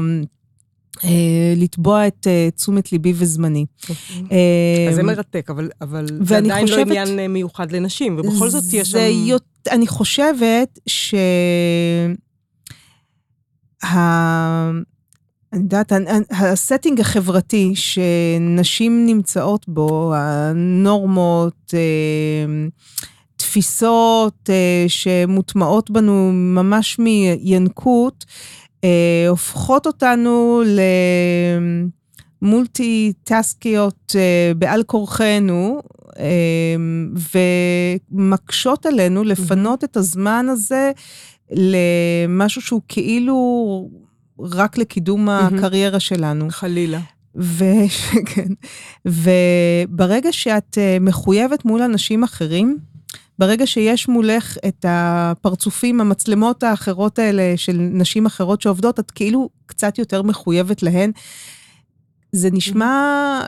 אה, 1.04 1.08
לתבוע 1.56 2.06
את 2.06 2.26
אה, 2.26 2.48
תשומת 2.56 2.92
ליבי 2.92 3.12
וזמני. 3.16 3.66
אה, 4.32 4.86
אז 4.88 4.94
זה 4.94 5.02
מרתק, 5.02 5.50
אבל, 5.50 5.70
אבל 5.80 6.06
זה 6.22 6.36
עדיין 6.36 6.66
חושבת- 6.66 6.88
לא 6.88 7.00
עניין 7.00 7.32
מיוחד 7.32 7.72
לנשים, 7.72 8.18
ובכל 8.18 8.48
זאת 8.48 8.64
יש 8.72 8.90
שם... 8.90 8.98
יות... 9.26 9.44
אני 9.70 9.86
חושבת 9.86 10.78
ש... 10.86 11.14
אני 15.52 15.62
יודעת, 15.62 15.92
הסטינג 16.30 17.00
החברתי 17.00 17.72
שנשים 17.74 19.06
נמצאות 19.06 19.68
בו, 19.68 20.12
הנורמות, 20.16 21.74
תפיסות 23.36 24.50
שמוטמעות 24.88 25.90
בנו 25.90 26.30
ממש 26.32 26.98
מינקות, 26.98 28.24
אה, 28.84 29.26
הופכות 29.28 29.86
אותנו 29.86 30.62
למולטי-טסקיות 32.42 34.16
אה, 34.16 34.52
בעל 34.54 34.82
כורחנו, 34.82 35.82
אה, 36.18 36.76
ומקשות 38.10 38.86
עלינו 38.86 39.24
לפנות 39.24 39.84
את 39.84 39.96
הזמן 39.96 40.46
הזה 40.48 40.92
למשהו 41.50 42.62
שהוא 42.62 42.80
כאילו 42.88 43.90
רק 44.38 44.78
לקידום 44.78 45.28
הקריירה 45.28 46.00
שלנו. 46.00 46.50
חלילה. 46.50 47.00
ו... 47.36 47.64
כן. 48.34 48.48
וברגע 49.04 50.32
שאת 50.32 50.78
אה, 50.78 50.98
מחויבת 51.00 51.64
מול 51.64 51.82
אנשים 51.82 52.22
אחרים, 52.22 52.78
ברגע 53.42 53.66
שיש 53.66 54.08
מולך 54.08 54.58
את 54.68 54.84
הפרצופים, 54.88 56.00
המצלמות 56.00 56.62
האחרות 56.62 57.18
האלה 57.18 57.52
של 57.56 57.76
נשים 57.78 58.26
אחרות 58.26 58.62
שעובדות, 58.62 59.00
את 59.00 59.10
כאילו 59.10 59.48
קצת 59.66 59.98
יותר 59.98 60.22
מחויבת 60.22 60.82
להן. 60.82 61.10
זה 62.32 62.50
נשמע 62.52 63.40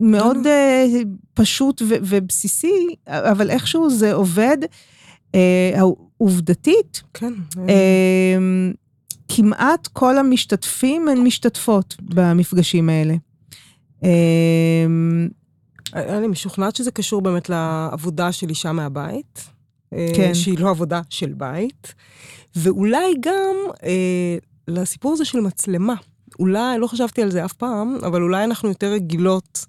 מאוד 0.00 0.46
אה, 0.46 0.86
פשוט 1.34 1.82
ו- 1.82 1.94
ובסיסי, 2.02 2.86
אבל 3.06 3.50
איכשהו 3.50 3.90
זה 3.90 4.12
עובד 4.12 4.56
אה, 5.34 5.80
עובדתית. 6.18 7.02
כן. 7.14 7.32
אה, 7.68 8.36
כמעט 9.28 9.86
כל 9.86 10.18
המשתתפים 10.18 11.08
הן 11.08 11.18
משתתפות 11.18 11.96
במפגשים 12.02 12.88
האלה. 12.88 13.14
אה, 14.04 14.86
אני 15.94 16.26
משוכנעת 16.26 16.76
שזה 16.76 16.90
קשור 16.90 17.22
באמת 17.22 17.48
לעבודה 17.48 18.32
של 18.32 18.48
אישה 18.48 18.72
מהבית. 18.72 19.50
אה, 19.92 20.12
כן. 20.16 20.34
שהיא 20.34 20.58
לא 20.58 20.70
עבודה 20.70 21.00
של 21.10 21.32
בית. 21.32 21.94
ואולי 22.56 23.14
גם 23.20 23.56
אה, 23.82 24.36
לסיפור 24.68 25.12
הזה 25.12 25.24
של 25.24 25.40
מצלמה. 25.40 25.94
אולי, 26.38 26.78
לא 26.78 26.86
חשבתי 26.86 27.22
על 27.22 27.30
זה 27.30 27.44
אף 27.44 27.52
פעם, 27.52 27.98
אבל 28.06 28.22
אולי 28.22 28.44
אנחנו 28.44 28.68
יותר 28.68 28.92
רגילות 28.92 29.66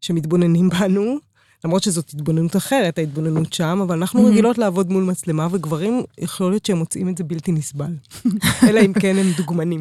שמתבוננים 0.00 0.68
בנו, 0.68 1.18
למרות 1.64 1.82
שזאת 1.82 2.10
התבוננות 2.14 2.56
אחרת, 2.56 2.98
ההתבוננות 2.98 3.52
שם, 3.52 3.80
אבל 3.82 3.96
אנחנו. 3.96 4.24
רגילות 4.26 4.58
לעבוד 4.58 4.90
מול 4.92 5.04
מצלמה, 5.04 5.48
וגברים, 5.50 6.02
יכול 6.20 6.50
להיות 6.50 6.66
שהם 6.66 6.78
מוצאים 6.78 7.08
את 7.08 7.18
זה 7.18 7.24
בלתי 7.24 7.52
נסבל. 7.52 7.92
אלא 8.68 8.80
אם 8.80 8.92
כן 8.92 9.16
הם 9.16 9.26
דוגמנים. 9.36 9.80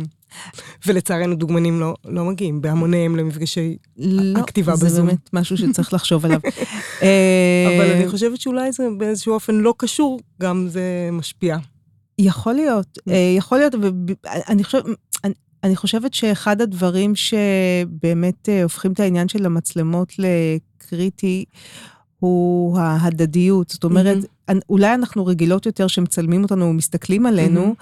ולצערנו 0.88 1.36
דוגמנים 1.36 1.80
לא, 1.80 1.94
לא 2.06 2.26
מגיעים 2.26 2.62
בהמוניהם 2.62 3.16
למפגשי 3.16 3.78
לא, 3.98 4.40
הכתיבה 4.40 4.76
זה 4.76 4.86
בזום. 4.86 5.08
באמת 5.08 5.30
משהו 5.34 5.58
שצריך 5.58 5.94
לחשוב 5.94 6.26
עליו. 6.26 6.40
אה, 7.02 7.66
אבל 7.78 7.92
אני 7.92 8.08
חושבת 8.10 8.42
שאולי 8.42 8.72
זה 8.72 8.88
באיזשהו 8.98 9.34
אופן 9.34 9.56
לא 9.56 9.74
קשור, 9.78 10.20
גם 10.42 10.68
זה 10.70 10.82
משפיע. 11.12 11.58
יכול 12.20 12.54
להיות, 12.54 12.98
אה, 13.10 13.34
יכול 13.38 13.58
להיות, 13.58 13.76
ואני 13.76 14.64
חושבת... 14.64 14.86
אני- 15.24 15.34
אני 15.64 15.76
חושבת 15.76 16.14
שאחד 16.14 16.62
הדברים 16.62 17.14
שבאמת 17.16 18.50
אה, 18.50 18.64
הופכים 18.64 18.92
את 18.92 19.00
העניין 19.00 19.28
של 19.28 19.46
המצלמות 19.46 20.14
לקריטי, 20.94 21.46
הוא 22.20 22.80
ההדדיות. 22.80 23.70
זאת 23.70 23.84
אומרת, 23.84 24.18
אנ- 24.52 24.60
אולי 24.70 24.94
אנחנו 24.94 25.26
רגילות 25.26 25.66
יותר 25.66 25.88
שמצלמים 25.88 26.44
אותנו 26.44 26.66
ומסתכלים 26.66 27.26
עלינו, 27.26 27.62
מהמם. 27.62 27.74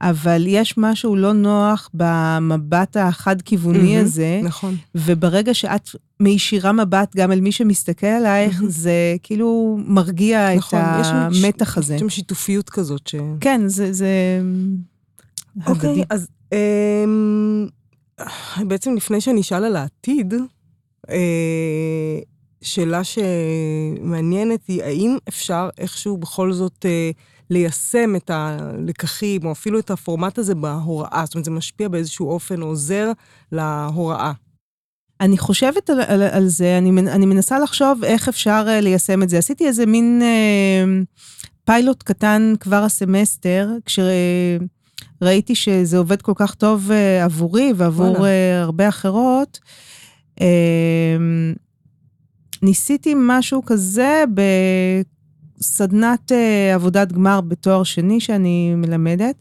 אבל 0.00 0.44
יש 0.46 0.74
משהו 0.78 1.16
לא 1.16 1.32
נוח 1.32 1.90
במבט 1.94 2.96
החד-כיווני 2.96 3.78
מהמם. 3.94 4.04
הזה, 4.04 4.40
נכון. 4.44 4.76
וברגע 4.94 5.54
שאת 5.54 5.88
מישירה 6.20 6.72
מבט 6.72 7.16
גם 7.16 7.30
על 7.30 7.40
מי 7.40 7.52
שמסתכל 7.52 8.06
עלייך, 8.06 8.56
מהמם. 8.60 8.70
זה 8.70 8.92
כאילו 9.22 9.78
מרגיע 9.86 10.52
את 10.54 10.58
נכון, 10.58 10.80
יש 11.00 11.06
שם 11.06 11.28
ש- 11.32 11.44
המתח 11.44 11.78
הזה. 11.78 11.94
יש 11.94 12.00
שם 12.00 12.08
שיתופיות 12.08 12.70
כזאת 12.70 13.06
ש... 13.06 13.14
כן, 13.40 13.60
זה... 13.66 13.92
זה... 13.92 14.08
אוקיי, 15.66 15.90
הדדי. 15.90 16.02
אז 16.10 16.28
אמ, 16.52 17.66
בעצם 18.68 18.94
לפני 18.94 19.20
שאני 19.20 19.40
אשאל 19.40 19.64
על 19.64 19.76
העתיד, 19.76 20.34
אה, 21.10 22.18
שאלה 22.62 23.00
שמעניינת 23.04 24.60
היא, 24.68 24.82
האם 24.82 25.18
אפשר 25.28 25.68
איכשהו 25.78 26.16
בכל 26.16 26.52
זאת 26.52 26.86
אה, 26.86 27.10
ליישם 27.50 28.16
את 28.16 28.30
הלקחים, 28.30 29.46
או 29.46 29.52
אפילו 29.52 29.78
את 29.78 29.90
הפורמט 29.90 30.38
הזה 30.38 30.54
בהוראה? 30.54 31.22
זאת 31.24 31.34
אומרת, 31.34 31.44
זה 31.44 31.50
משפיע 31.50 31.88
באיזשהו 31.88 32.28
אופן, 32.28 32.62
או 32.62 32.66
עוזר 32.66 33.12
להוראה. 33.52 34.32
אני 35.20 35.38
חושבת 35.38 35.90
על, 35.90 36.00
על, 36.00 36.22
על 36.22 36.46
זה, 36.46 36.78
אני, 36.78 36.90
אני 37.00 37.26
מנסה 37.26 37.58
לחשוב 37.58 38.04
איך 38.04 38.28
אפשר 38.28 38.64
אה, 38.68 38.80
ליישם 38.80 39.22
את 39.22 39.28
זה. 39.28 39.38
עשיתי 39.38 39.66
איזה 39.66 39.86
מין 39.86 40.22
אה, 40.22 40.84
פיילוט 41.64 42.02
קטן 42.02 42.54
כבר 42.60 42.82
הסמסטר, 42.82 43.68
כשראיתי 43.84 45.54
שזה 45.54 45.98
עובד 45.98 46.22
כל 46.22 46.32
כך 46.36 46.54
טוב 46.54 46.90
אה, 46.90 47.24
עבורי 47.24 47.72
ועבור. 47.76 48.26
אה, 48.26 48.60
הרבה 48.60 48.88
אחרות. 48.88 49.58
אה, 50.40 50.46
ניסיתי 52.62 53.14
משהו 53.16 53.64
כזה 53.64 54.24
בסדנת 55.58 56.32
אה, 56.32 56.74
עבודת 56.74 57.12
גמר 57.12 57.40
בתואר 57.40 57.82
שני 57.82 58.20
שאני 58.20 58.74
מלמדת. 58.74 59.34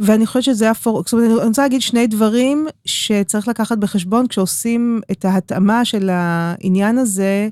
ואני 0.00 0.26
חושבת 0.26 0.42
שזה 0.42 0.70
הפור... 0.70 1.02
זאת 1.02 1.12
אומרת, 1.12 1.26
אני 1.40 1.48
רוצה 1.48 1.62
להגיד 1.62 1.80
שני 1.80 2.06
דברים 2.06 2.66
שצריך 2.84 3.48
לקחת 3.48 3.78
בחשבון 3.78 4.26
כשעושים 4.26 5.00
את 5.10 5.24
ההתאמה 5.24 5.84
של 5.84 6.10
העניין 6.12 6.98
הזה 6.98 7.48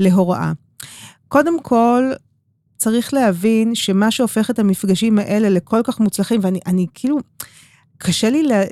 להוראה. 0.00 0.52
קודם 1.28 1.62
כל, 1.62 2.10
צריך 2.76 3.14
להבין 3.14 3.74
שמה 3.74 4.10
שהופך 4.10 4.50
את 4.50 4.58
המפגשים 4.58 5.18
האלה 5.18 5.48
לכל 5.48 5.80
כך 5.84 6.00
מוצלחים, 6.00 6.40
ואני 6.42 6.60
אני, 6.66 6.86
כאילו, 6.94 7.18
קשה 7.98 8.30
לי 8.30 8.42
לה, 8.42 8.62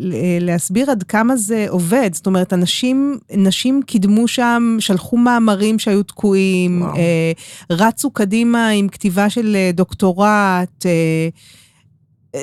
לה- 0.00 0.14
להסביר 0.40 0.90
עד 0.90 1.02
כמה 1.02 1.36
זה 1.36 1.66
עובד. 1.68 2.10
זאת 2.14 2.26
אומרת, 2.26 2.52
אנשים, 2.52 3.18
נשים 3.36 3.82
קידמו 3.86 4.28
שם, 4.28 4.76
שלחו 4.80 5.16
מאמרים 5.16 5.78
שהיו 5.78 6.02
תקועים, 6.02 6.82
וואו. 6.82 6.96
אה, 6.96 7.32
רצו 7.70 8.10
קדימה 8.10 8.68
עם 8.68 8.88
כתיבה 8.88 9.30
של 9.30 9.56
אה, 9.56 9.70
דוקטורט. 9.74 10.86
אה, 10.86 11.28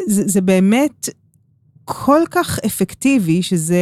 זה, 0.08 0.24
זה 0.28 0.42
באמת 0.42 1.10
כל 1.86 2.22
כך 2.32 2.60
אפקטיבי, 2.66 3.44
שזה 3.44 3.78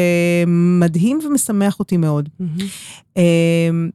מדהים 0.80 1.20
ומשמח 1.28 1.80
אותי 1.80 1.98
מאוד. 1.98 2.30
אמ, 3.18 3.90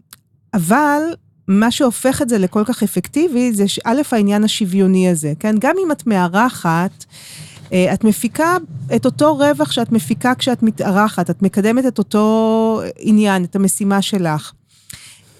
אבל 0.54 1.00
מה 1.48 1.70
שהופך 1.70 2.22
את 2.22 2.28
זה 2.28 2.38
לכל 2.38 2.62
כך 2.66 2.82
אפקטיבי, 2.82 3.52
זה 3.52 3.68
שא', 3.68 4.02
העניין 4.12 4.44
השוויוני 4.44 5.08
הזה, 5.08 5.32
כן? 5.40 5.54
גם 5.60 5.74
אם 5.86 5.92
את 5.92 6.06
מארחת, 6.06 7.04
אה, 7.04 7.49
את 7.72 8.04
מפיקה 8.04 8.56
את 8.96 9.04
אותו 9.04 9.36
רווח 9.36 9.72
שאת 9.72 9.92
מפיקה 9.92 10.34
כשאת 10.34 10.62
מתארחת, 10.62 11.30
את 11.30 11.42
מקדמת 11.42 11.86
את 11.86 11.98
אותו 11.98 12.82
עניין, 12.98 13.44
את 13.44 13.56
המשימה 13.56 14.02
שלך. 14.02 14.52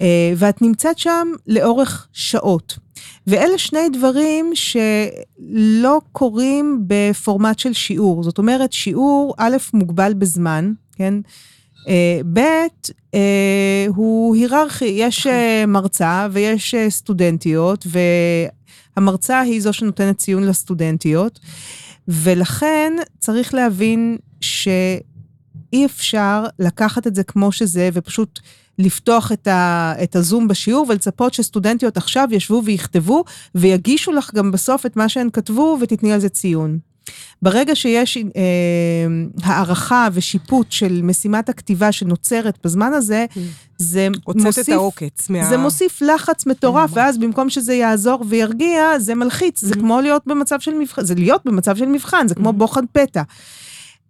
אה, 0.00 0.32
ואת 0.36 0.62
נמצאת 0.62 0.98
שם 0.98 1.28
לאורך 1.46 2.06
שעות. 2.12 2.78
ואלה 3.26 3.58
שני 3.58 3.88
דברים 3.92 4.52
שלא 4.54 6.00
קורים 6.12 6.84
בפורמט 6.86 7.58
של 7.58 7.72
שיעור. 7.72 8.22
זאת 8.22 8.38
אומרת, 8.38 8.72
שיעור, 8.72 9.34
א', 9.38 9.56
מוגבל 9.74 10.14
בזמן, 10.14 10.72
כן? 10.96 11.14
אה, 11.88 12.20
ב', 12.32 12.40
אה, 13.14 13.86
הוא 13.88 14.36
היררכי, 14.36 14.84
יש 14.84 15.26
אה, 15.26 15.64
מרצה 15.66 16.28
ויש 16.32 16.74
אה, 16.74 16.90
סטודנטיות, 16.90 17.86
והמרצה 18.96 19.40
היא 19.40 19.60
זו 19.60 19.72
שנותנת 19.72 20.18
ציון 20.18 20.44
לסטודנטיות, 20.44 21.40
ולכן 22.10 22.92
צריך 23.18 23.54
להבין 23.54 24.18
אי 25.72 25.86
אפשר 25.86 26.44
לקחת 26.58 27.06
את 27.06 27.14
זה 27.14 27.22
כמו 27.22 27.52
שזה 27.52 27.88
ופשוט 27.92 28.40
לפתוח 28.78 29.32
את, 29.32 29.46
ה, 29.46 29.92
את 30.02 30.16
הזום 30.16 30.48
בשיעור 30.48 30.86
ולצפות 30.88 31.34
שסטודנטיות 31.34 31.96
עכשיו 31.96 32.28
ישבו 32.30 32.62
ויכתבו 32.64 33.24
ויגישו 33.54 34.12
לך 34.12 34.34
גם 34.34 34.52
בסוף 34.52 34.86
את 34.86 34.96
מה 34.96 35.08
שהן 35.08 35.28
כתבו 35.32 35.78
ותתני 35.80 36.12
על 36.12 36.20
זה 36.20 36.28
ציון. 36.28 36.78
ברגע 37.42 37.74
שיש 37.74 38.16
אה, 38.16 38.22
הערכה 39.42 40.08
ושיפוט 40.12 40.72
של 40.72 41.00
משימת 41.02 41.48
הכתיבה 41.48 41.92
שנוצרת 41.92 42.58
בזמן 42.64 42.92
הזה. 42.92 43.26
זה 43.78 44.08
מוסיף... 44.34 44.68
את 44.68 44.72
העוקץ 44.72 45.30
מה... 45.30 45.48
זה 45.48 45.56
מוסיף 45.56 46.02
לחץ 46.02 46.46
מטורף, 46.46 46.90
ואז 46.92 47.18
במקום 47.18 47.50
שזה 47.50 47.74
יעזור 47.74 48.24
וירגיע, 48.28 48.98
זה 48.98 49.14
מלחיץ. 49.14 49.64
זה 49.64 49.74
mm-hmm. 49.74 49.78
כמו 49.78 50.00
להיות 50.00 50.22
במצב 50.26 50.60
של 50.60 50.74
מבחן, 50.74 51.04
זה 51.04 51.14
להיות 51.14 51.42
במצב 51.44 51.76
של 51.76 51.86
מבחן, 51.86 52.28
זה 52.28 52.34
כמו 52.34 52.48
mm-hmm. 52.48 52.52
בוחן 52.52 52.84
פתע. 52.92 53.22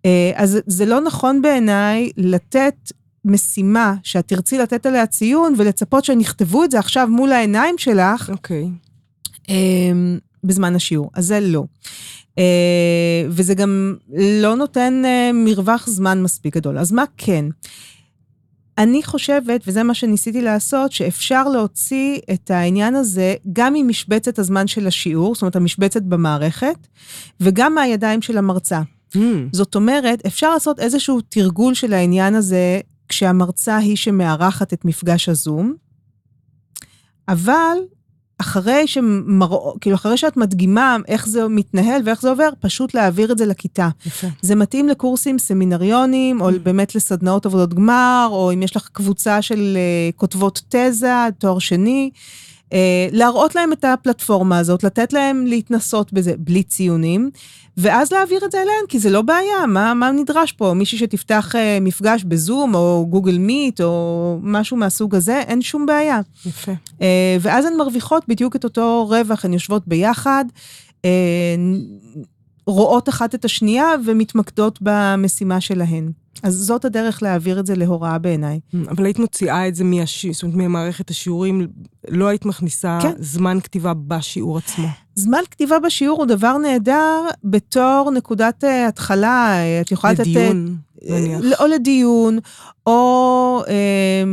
אה, 0.04 0.32
אז 0.34 0.58
זה 0.66 0.86
לא 0.86 1.00
נכון 1.00 1.42
בעיניי 1.42 2.10
לתת 2.16 2.92
משימה 3.24 3.94
שאת 4.02 4.28
תרצי 4.28 4.58
לתת 4.58 4.86
עליה 4.86 5.06
ציון 5.06 5.54
ולצפות 5.56 6.04
שהם 6.04 6.20
יכתבו 6.20 6.64
את 6.64 6.70
זה 6.70 6.78
עכשיו 6.78 7.08
מול 7.08 7.32
העיניים 7.32 7.78
שלך. 7.78 8.30
אוקיי. 8.30 8.64
Okay. 8.64 9.50
בזמן 10.44 10.74
השיעור. 10.74 11.10
אז 11.14 11.26
זה 11.26 11.40
לא. 11.40 11.64
אה, 12.38 13.24
וזה 13.28 13.54
גם 13.54 13.96
לא 14.40 14.54
נותן 14.54 15.02
אה, 15.04 15.30
מרווח 15.34 15.86
זמן 15.86 16.22
מספיק 16.22 16.56
גדול. 16.56 16.78
אז 16.78 16.92
מה 16.92 17.04
כן? 17.16 17.44
אני 18.78 19.02
חושבת, 19.02 19.60
וזה 19.66 19.82
מה 19.82 19.94
שניסיתי 19.94 20.42
לעשות, 20.42 20.92
שאפשר 20.92 21.48
להוציא 21.48 22.18
את 22.32 22.50
העניין 22.50 22.94
הזה 22.94 23.34
גם 23.52 23.74
ממשבצת 23.74 24.38
הזמן 24.38 24.66
של 24.66 24.86
השיעור, 24.86 25.34
זאת 25.34 25.42
אומרת, 25.42 25.56
המשבצת 25.56 26.02
במערכת, 26.02 26.86
וגם 27.40 27.74
מהידיים 27.74 28.22
של 28.22 28.38
המרצה. 28.38 28.82
Mm. 29.16 29.18
זאת 29.52 29.74
אומרת, 29.74 30.26
אפשר 30.26 30.50
לעשות 30.50 30.78
איזשהו 30.78 31.20
תרגול 31.20 31.74
של 31.74 31.92
העניין 31.92 32.34
הזה 32.34 32.80
כשהמרצה 33.08 33.76
היא 33.76 33.96
שמארחת 33.96 34.72
את 34.72 34.84
מפגש 34.84 35.28
הזום, 35.28 35.74
אבל 37.28 37.76
אחרי 38.40 38.86
שמרא, 38.86 39.58
כאילו 39.80 39.96
אחרי 39.96 40.16
שאת 40.16 40.36
מדגימה 40.36 40.96
איך 41.08 41.26
זה 41.26 41.48
מתנהל 41.48 42.02
ואיך 42.04 42.22
זה 42.22 42.30
עובר, 42.30 42.48
פשוט 42.60 42.94
להעביר 42.94 43.32
את 43.32 43.38
זה 43.38 43.46
לכיתה. 43.46 43.88
יפה. 44.06 44.26
זה 44.42 44.54
מתאים 44.54 44.88
לקורסים 44.88 45.38
סמינריונים, 45.38 46.40
או 46.40 46.50
mm. 46.50 46.52
באמת 46.62 46.94
לסדנאות 46.94 47.46
עבודות 47.46 47.74
גמר, 47.74 48.28
או 48.30 48.52
אם 48.52 48.62
יש 48.62 48.76
לך 48.76 48.88
קבוצה 48.92 49.42
של 49.42 49.76
uh, 49.76 50.16
כותבות 50.16 50.62
תזה, 50.68 51.14
תואר 51.38 51.58
שני. 51.58 52.10
Uh, 52.70 52.72
להראות 53.12 53.54
להם 53.54 53.72
את 53.72 53.84
הפלטפורמה 53.84 54.58
הזאת, 54.58 54.84
לתת 54.84 55.12
להם 55.12 55.46
להתנסות 55.46 56.12
בזה 56.12 56.34
בלי 56.38 56.62
ציונים, 56.62 57.30
ואז 57.76 58.12
להעביר 58.12 58.44
את 58.44 58.52
זה 58.52 58.58
אליהן, 58.58 58.84
כי 58.88 58.98
זה 58.98 59.10
לא 59.10 59.22
בעיה, 59.22 59.66
מה, 59.68 59.94
מה 59.94 60.10
נדרש 60.10 60.52
פה? 60.52 60.74
מישהי 60.74 60.98
שתפתח 60.98 61.56
אה, 61.56 61.78
מפגש 61.80 62.24
בזום, 62.24 62.74
או 62.74 63.06
גוגל 63.10 63.38
מיט, 63.38 63.80
או 63.80 64.38
משהו 64.42 64.76
מהסוג 64.76 65.14
הזה, 65.14 65.40
אין 65.40 65.62
שום 65.62 65.86
בעיה. 65.86 66.20
יפה. 66.46 66.72
אה, 67.02 67.36
ואז 67.40 67.64
הן 67.64 67.76
מרוויחות 67.76 68.24
בדיוק 68.28 68.56
את 68.56 68.64
אותו 68.64 69.06
רווח, 69.08 69.44
הן 69.44 69.52
יושבות 69.52 69.88
ביחד, 69.88 70.44
אה, 71.04 71.10
רואות 72.66 73.08
אחת 73.08 73.34
את 73.34 73.44
השנייה 73.44 73.88
ומתמקדות 74.04 74.78
במשימה 74.82 75.60
שלהן. 75.60 76.10
אז 76.42 76.54
זאת 76.54 76.84
הדרך 76.84 77.22
להעביר 77.22 77.60
את 77.60 77.66
זה 77.66 77.74
להוראה 77.74 78.18
בעיניי. 78.18 78.60
אבל 78.88 79.04
היית 79.04 79.18
מוציאה 79.18 79.68
את 79.68 79.74
זה 79.74 79.84
מהש... 79.84 80.26
זאת 80.26 80.42
אומרת, 80.42 80.56
ממערכת 80.56 81.10
השיעורים, 81.10 81.66
לא 82.08 82.28
היית 82.28 82.44
מכניסה 82.44 82.98
כן. 83.02 83.12
זמן 83.18 83.58
כתיבה 83.60 83.94
בשיעור 83.94 84.58
עצמו. 84.58 84.86
זמן 85.14 85.40
כתיבה 85.50 85.78
בשיעור 85.78 86.18
הוא 86.18 86.26
דבר 86.26 86.58
נהדר 86.58 87.20
בתור 87.44 88.10
נקודת 88.14 88.64
uh, 88.64 88.88
התחלה. 88.88 89.54
את 89.80 89.92
יכולה 89.92 90.12
לתת... 90.12 90.26
לדיון, 90.26 90.76
נניח. 91.02 91.60
או 91.60 91.66
לדיון, 91.66 92.38
או 92.90 93.62
אה, 93.68 93.74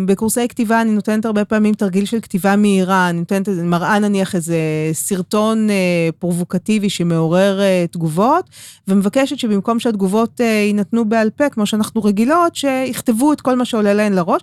בקורסי 0.05 0.47
כתיבה 0.47 0.81
אני 0.81 0.91
נותנת 0.91 1.25
הרבה 1.25 1.45
פעמים 1.45 1.73
תרגיל 1.73 2.05
של 2.05 2.19
כתיבה 2.19 2.55
מהירה, 2.55 3.09
אני 3.09 3.19
נותנת, 3.19 3.49
מראה 3.49 3.99
נניח 3.99 4.35
איזה 4.35 4.57
סרטון 4.93 5.69
אה, 5.69 5.75
פרובוקטיבי 6.19 6.89
שמעורר 6.89 7.61
אה, 7.61 7.85
תגובות, 7.91 8.49
ומבקשת 8.87 9.39
שבמקום 9.39 9.79
שהתגובות 9.79 10.41
אה, 10.41 10.45
יינתנו 10.45 11.05
בעל 11.05 11.29
פה, 11.29 11.49
כמו 11.49 11.65
שאנחנו 11.65 12.03
רגילות, 12.03 12.55
שיכתבו 12.55 13.33
את 13.33 13.41
כל 13.41 13.55
מה 13.55 13.65
שעולה 13.65 13.93
להן 13.93 14.13
לראש, 14.13 14.41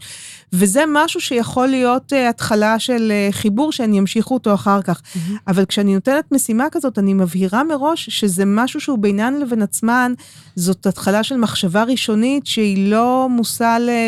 וזה 0.53 0.85
משהו 0.89 1.21
שיכול 1.21 1.67
להיות 1.67 2.13
אה, 2.13 2.29
התחלה 2.29 2.79
של 2.79 3.13
אה, 3.13 3.29
חיבור 3.31 3.73
שהן 3.73 3.95
ימשיכו 3.95 4.35
אותו 4.35 4.55
אחר 4.55 4.83
כך. 4.83 5.01
Mm-hmm. 5.01 5.33
אבל 5.49 5.65
כשאני 5.65 5.95
נותנת 5.95 6.33
משימה 6.33 6.67
כזאת, 6.73 6.99
אני 6.99 7.15
מבהירה 7.15 7.65
מראש 7.65 8.11
שזה 8.11 8.45
משהו 8.47 8.81
שהוא 8.81 8.99
בינן 8.99 9.35
לבין 9.35 9.63
עצמן, 9.63 10.13
זאת 10.57 10.87
התחלה 10.87 11.23
של 11.23 11.37
מחשבה 11.37 11.85
ראשונית 11.85 12.47
שהיא 12.47 12.91
לא 12.91 13.27
מושא 13.31 13.77
לשיפוט 13.81 14.04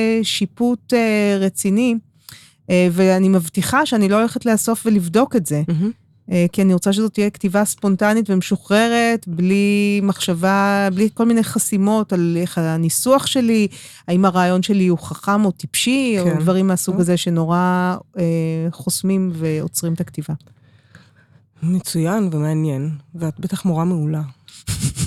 אה, 0.93 1.37
רציני, 1.41 1.95
אה, 2.71 2.89
ואני 2.93 3.29
מבטיחה 3.29 3.87
שאני 3.87 4.09
לא 4.09 4.19
הולכת 4.19 4.47
לאסוף 4.47 4.87
ולבדוק 4.87 5.37
את 5.37 5.47
זה. 5.47 5.63
Mm-hmm. 5.71 6.07
כי 6.53 6.63
אני 6.63 6.73
רוצה 6.73 6.93
שזאת 6.93 7.15
תהיה 7.15 7.31
כתיבה 7.31 7.65
ספונטנית 7.65 8.31
ומשוחררת, 8.31 9.29
בלי 9.29 10.01
מחשבה, 10.03 10.89
בלי 10.95 11.09
כל 11.15 11.25
מיני 11.25 11.45
חסימות 11.45 12.13
על 12.13 12.37
איך 12.41 12.59
הניסוח 12.59 13.27
שלי, 13.27 13.69
האם 14.09 14.25
הרעיון 14.25 14.63
שלי 14.63 14.87
הוא 14.87 14.99
חכם 14.99 15.45
או 15.45 15.51
טיפשי, 15.51 16.17
כן. 16.25 16.31
או 16.31 16.41
דברים 16.41 16.67
מהסוג 16.67 17.01
הזה 17.01 17.17
שנורא 17.17 17.97
אה, 18.19 18.23
חוסמים 18.71 19.31
ועוצרים 19.35 19.93
את 19.93 20.01
הכתיבה. 20.01 20.35
מצוין 21.63 22.29
ומעניין, 22.33 22.91
ואת 23.15 23.41
בטח 23.41 23.65
מורה 23.65 23.85
מעולה. 23.85 24.23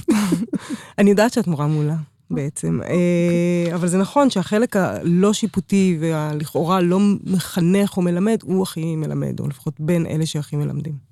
אני 0.97 1.09
יודעת 1.09 1.33
שאת 1.33 1.47
מורה 1.47 1.67
מעולה. 1.67 1.95
בעצם. 2.31 2.79
אה, 2.83 3.75
אבל 3.75 3.87
זה 3.87 3.97
נכון 3.97 4.29
שהחלק 4.29 4.75
הלא 4.75 5.33
שיפוטי 5.33 5.97
והלכאורה 5.99 6.81
לא 6.81 6.99
מחנך 7.23 7.97
או 7.97 8.01
מלמד, 8.01 8.37
הוא 8.43 8.63
הכי 8.63 8.95
מלמד, 8.95 9.39
או 9.39 9.47
לפחות 9.47 9.73
בין 9.79 10.05
אלה 10.05 10.25
שהכי 10.25 10.55
מלמדים. 10.55 11.09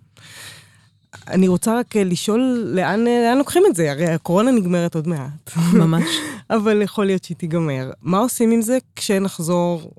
אני 1.27 1.47
רוצה 1.47 1.79
רק 1.79 1.95
לשאול 1.95 2.71
לאן, 2.73 2.99
לאן 2.99 3.37
לוקחים 3.37 3.63
את 3.69 3.75
זה, 3.75 3.91
הרי 3.91 4.05
הקורונה 4.05 4.51
נגמרת 4.51 4.95
עוד 4.95 5.07
מעט. 5.07 5.51
ממש. 5.73 6.03
אבל 6.49 6.81
יכול 6.81 7.05
להיות 7.05 7.23
שהיא 7.23 7.37
תיגמר. 7.37 7.91
מה 8.01 8.17
עושים 8.17 8.51
עם 8.51 8.61
זה 8.61 8.77
כשנחזור 8.95 9.91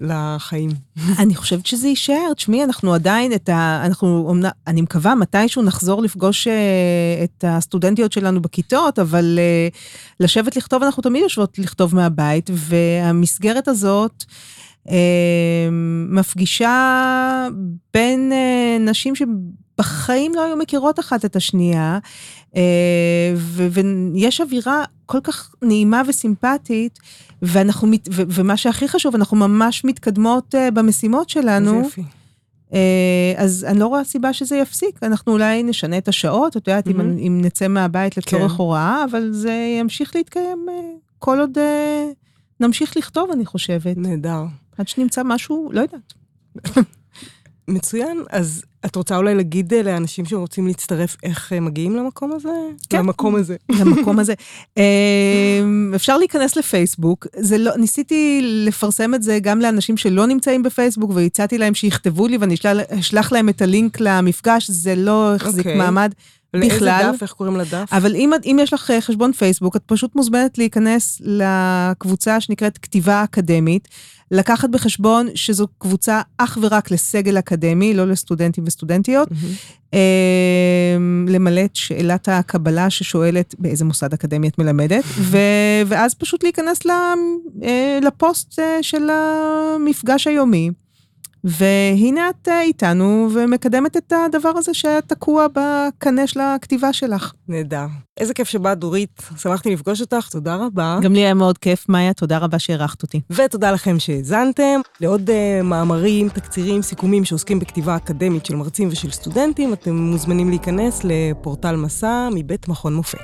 לחיים. 0.00 0.70
אני 1.22 1.34
חושבת 1.34 1.66
שזה 1.66 1.88
יישאר. 1.88 2.32
תשמעי, 2.36 2.64
אנחנו 2.64 2.94
עדיין 2.94 3.32
את 3.32 3.48
ה... 3.48 3.82
אנחנו, 3.84 4.34
אני 4.66 4.82
מקווה, 4.82 5.14
מתישהו 5.14 5.62
נחזור 5.62 6.02
לפגוש 6.02 6.48
אה, 6.48 7.24
את 7.24 7.44
הסטודנטיות 7.48 8.12
שלנו 8.12 8.42
בכיתות, 8.42 8.98
אבל 8.98 9.38
אה, 9.38 9.68
לשבת 10.20 10.56
לכתוב, 10.56 10.82
אנחנו 10.82 11.02
תמיד 11.02 11.22
יושבות 11.22 11.58
לכתוב 11.58 11.94
מהבית, 11.94 12.50
והמסגרת 12.52 13.68
הזאת... 13.68 14.24
אה, 14.90 15.68
מפגישה 16.08 17.48
בין 17.94 18.32
נשים 18.80 19.14
שבחיים 19.14 20.34
לא 20.34 20.44
היו 20.44 20.56
מכירות 20.56 21.00
אחת 21.00 21.24
את 21.24 21.36
השנייה, 21.36 21.98
ויש 23.36 24.40
אווירה 24.40 24.84
כל 25.06 25.18
כך 25.22 25.54
נעימה 25.62 26.02
וסימפטית, 26.08 26.98
ואנחנו, 27.42 27.88
מת, 27.88 28.08
ו, 28.12 28.22
ומה 28.28 28.56
שהכי 28.56 28.88
חשוב, 28.88 29.14
אנחנו 29.14 29.36
ממש 29.36 29.84
מתקדמות 29.84 30.54
uh, 30.54 30.70
במשימות 30.70 31.28
שלנו. 31.28 31.74
איזה 31.78 31.86
יפי. 31.86 32.02
Uh, 32.70 32.74
אז 33.36 33.66
אני 33.68 33.78
לא 33.78 33.86
רואה 33.86 34.04
סיבה 34.04 34.32
שזה 34.32 34.56
יפסיק. 34.56 35.02
אנחנו 35.02 35.32
אולי 35.32 35.62
נשנה 35.62 35.98
את 35.98 36.08
השעות, 36.08 36.56
את 36.56 36.68
יודעת, 36.68 36.86
mm-hmm. 36.86 36.90
אם, 36.90 37.00
אם 37.00 37.40
נצא 37.44 37.68
מהבית 37.68 38.16
לצורך 38.16 38.52
כן. 38.52 38.58
הוראה, 38.58 39.04
אבל 39.10 39.32
זה 39.32 39.76
ימשיך 39.80 40.16
להתקיים 40.16 40.66
uh, 40.68 40.72
כל 41.18 41.40
עוד 41.40 41.58
uh, 41.58 42.14
נמשיך 42.60 42.96
לכתוב, 42.96 43.30
אני 43.30 43.46
חושבת. 43.46 43.96
נהדר. 43.96 44.44
עד 44.78 44.88
שנמצא 44.88 45.22
משהו, 45.24 45.70
לא 45.72 45.80
יודעת. 45.80 46.12
מצוין. 47.68 48.22
אז 48.30 48.64
את 48.86 48.96
רוצה 48.96 49.16
אולי 49.16 49.34
להגיד 49.34 49.74
אה, 49.74 49.82
לאנשים 49.82 50.24
שרוצים 50.24 50.66
להצטרף 50.66 51.16
איך 51.22 51.52
אה, 51.52 51.60
מגיעים 51.60 51.96
למקום 51.96 52.32
הזה? 52.32 52.48
כן. 52.90 52.98
למקום 52.98 53.36
הזה. 53.36 53.56
למקום 53.68 54.18
הזה. 54.18 54.34
אמ, 54.76 55.92
אפשר 55.94 56.18
להיכנס 56.18 56.56
לפייסבוק. 56.56 57.26
זה 57.36 57.58
לא, 57.58 57.76
ניסיתי 57.76 58.40
לפרסם 58.42 59.14
את 59.14 59.22
זה 59.22 59.38
גם 59.42 59.60
לאנשים 59.60 59.96
שלא 59.96 60.26
נמצאים 60.26 60.62
בפייסבוק, 60.62 61.10
והצעתי 61.14 61.58
להם 61.58 61.74
שיכתבו 61.74 62.26
לי 62.26 62.36
ואני 62.36 62.54
אשלח 63.00 63.32
להם 63.32 63.48
את 63.48 63.62
הלינק 63.62 64.00
למפגש, 64.00 64.70
זה 64.70 64.94
לא 64.94 65.34
החזיק 65.34 65.66
okay. 65.66 65.68
אוקיי. 65.68 65.78
מעמד. 66.54 66.66
בכלל. 66.66 67.02
לאיזה 67.02 67.12
דף? 67.12 67.22
איך 67.22 67.32
קוראים 67.32 67.56
לדף? 67.56 67.88
אבל 67.92 68.14
אם, 68.14 68.30
אם 68.44 68.58
יש 68.62 68.72
לך 68.72 68.90
אה, 68.90 69.00
חשבון 69.00 69.32
פייסבוק, 69.32 69.76
את 69.76 69.82
פשוט 69.86 70.16
מוזמנת 70.16 70.58
להיכנס 70.58 71.20
לקבוצה 71.24 72.40
שנקראת 72.40 72.78
כתיבה 72.78 73.24
אקדמית, 73.24 73.88
לקחת 74.30 74.70
בחשבון 74.70 75.28
שזו 75.34 75.66
קבוצה 75.78 76.20
אך 76.38 76.58
ורק 76.62 76.90
לסגל 76.90 77.38
אקדמי, 77.38 77.94
לא 77.94 78.06
לסטודנטים 78.06 78.64
וסטודנטיות, 78.66 79.28
mm-hmm. 79.28 79.96
למלא 81.28 81.64
את 81.64 81.76
שאלת 81.76 82.28
הקבלה 82.28 82.90
ששואלת 82.90 83.54
באיזה 83.58 83.84
מוסד 83.84 84.12
אקדמי 84.12 84.48
את 84.48 84.58
מלמדת, 84.58 85.04
ו- 85.18 85.82
ואז 85.86 86.14
פשוט 86.14 86.42
להיכנס 86.42 86.78
אה, 87.62 87.98
לפוסט 88.02 88.58
של 88.82 89.08
המפגש 89.10 90.26
היומי. 90.26 90.70
והנה 91.46 92.30
את 92.30 92.48
אה, 92.48 92.62
איתנו 92.62 93.28
ומקדמת 93.34 93.96
את 93.96 94.12
הדבר 94.26 94.52
הזה 94.56 94.74
שתקוע 94.74 95.46
בקנה 95.52 96.26
של 96.26 96.40
הכתיבה 96.40 96.92
שלך. 96.92 97.32
נהדר. 97.48 97.86
איזה 98.20 98.34
כיף 98.34 98.48
שבאת, 98.48 98.78
דורית. 98.78 99.22
שמחתי 99.36 99.70
לפגוש 99.70 100.00
אותך, 100.00 100.28
תודה 100.28 100.56
רבה. 100.56 100.98
גם 101.02 101.12
לי 101.12 101.20
היה 101.20 101.34
מאוד 101.34 101.58
כיף, 101.58 101.88
מאיה, 101.88 102.12
תודה 102.12 102.38
רבה 102.38 102.58
שהערכת 102.58 103.02
אותי. 103.02 103.20
ותודה 103.30 103.70
לכם 103.72 103.98
שהאזנתם. 103.98 104.80
לעוד 105.00 105.30
uh, 105.30 105.62
מאמרים, 105.62 106.28
תקצירים, 106.28 106.82
סיכומים 106.82 107.24
שעוסקים 107.24 107.58
בכתיבה 107.58 107.96
אקדמית 107.96 108.46
של 108.46 108.56
מרצים 108.56 108.88
ושל 108.92 109.10
סטודנטים, 109.10 109.72
אתם 109.72 109.96
מוזמנים 109.96 110.48
להיכנס 110.48 111.00
לפורטל 111.04 111.76
מסע 111.76 112.28
מבית 112.34 112.68
מכון 112.68 112.94
מופת. 112.94 113.18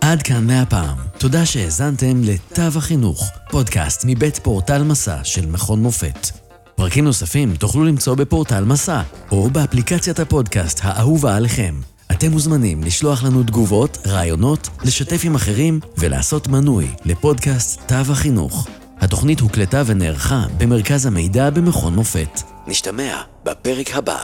עד 0.00 0.22
כאן 0.22 0.46
מהפעם. 0.46 1.13
תודה 1.24 1.46
שהאזנתם 1.46 2.22
לתו 2.22 2.62
החינוך, 2.62 3.30
פודקאסט 3.50 4.02
מבית 4.06 4.38
פורטל 4.38 4.82
מסע 4.82 5.24
של 5.24 5.46
מכון 5.46 5.82
מופת. 5.82 6.28
פרקים 6.74 7.04
נוספים 7.04 7.56
תוכלו 7.56 7.84
למצוא 7.84 8.14
בפורטל 8.14 8.64
מסע, 8.64 9.02
או 9.30 9.50
באפליקציית 9.50 10.18
הפודקאסט 10.18 10.80
האהובה 10.82 11.36
עליכם. 11.36 11.80
אתם 12.12 12.30
מוזמנים 12.30 12.82
לשלוח 12.82 13.24
לנו 13.24 13.42
תגובות, 13.42 13.98
רעיונות, 14.06 14.68
לשתף 14.84 15.20
עם 15.24 15.34
אחרים 15.34 15.80
ולעשות 15.98 16.48
מנוי 16.48 16.88
לפודקאסט 17.04 17.80
תו 17.88 18.12
החינוך. 18.12 18.68
התוכנית 19.00 19.40
הוקלטה 19.40 19.82
ונערכה 19.86 20.46
במרכז 20.58 21.06
המידע 21.06 21.50
במכון 21.50 21.94
מופת. 21.94 22.40
נשתמע 22.66 23.22
בפרק 23.44 23.90
הבא. 23.94 24.18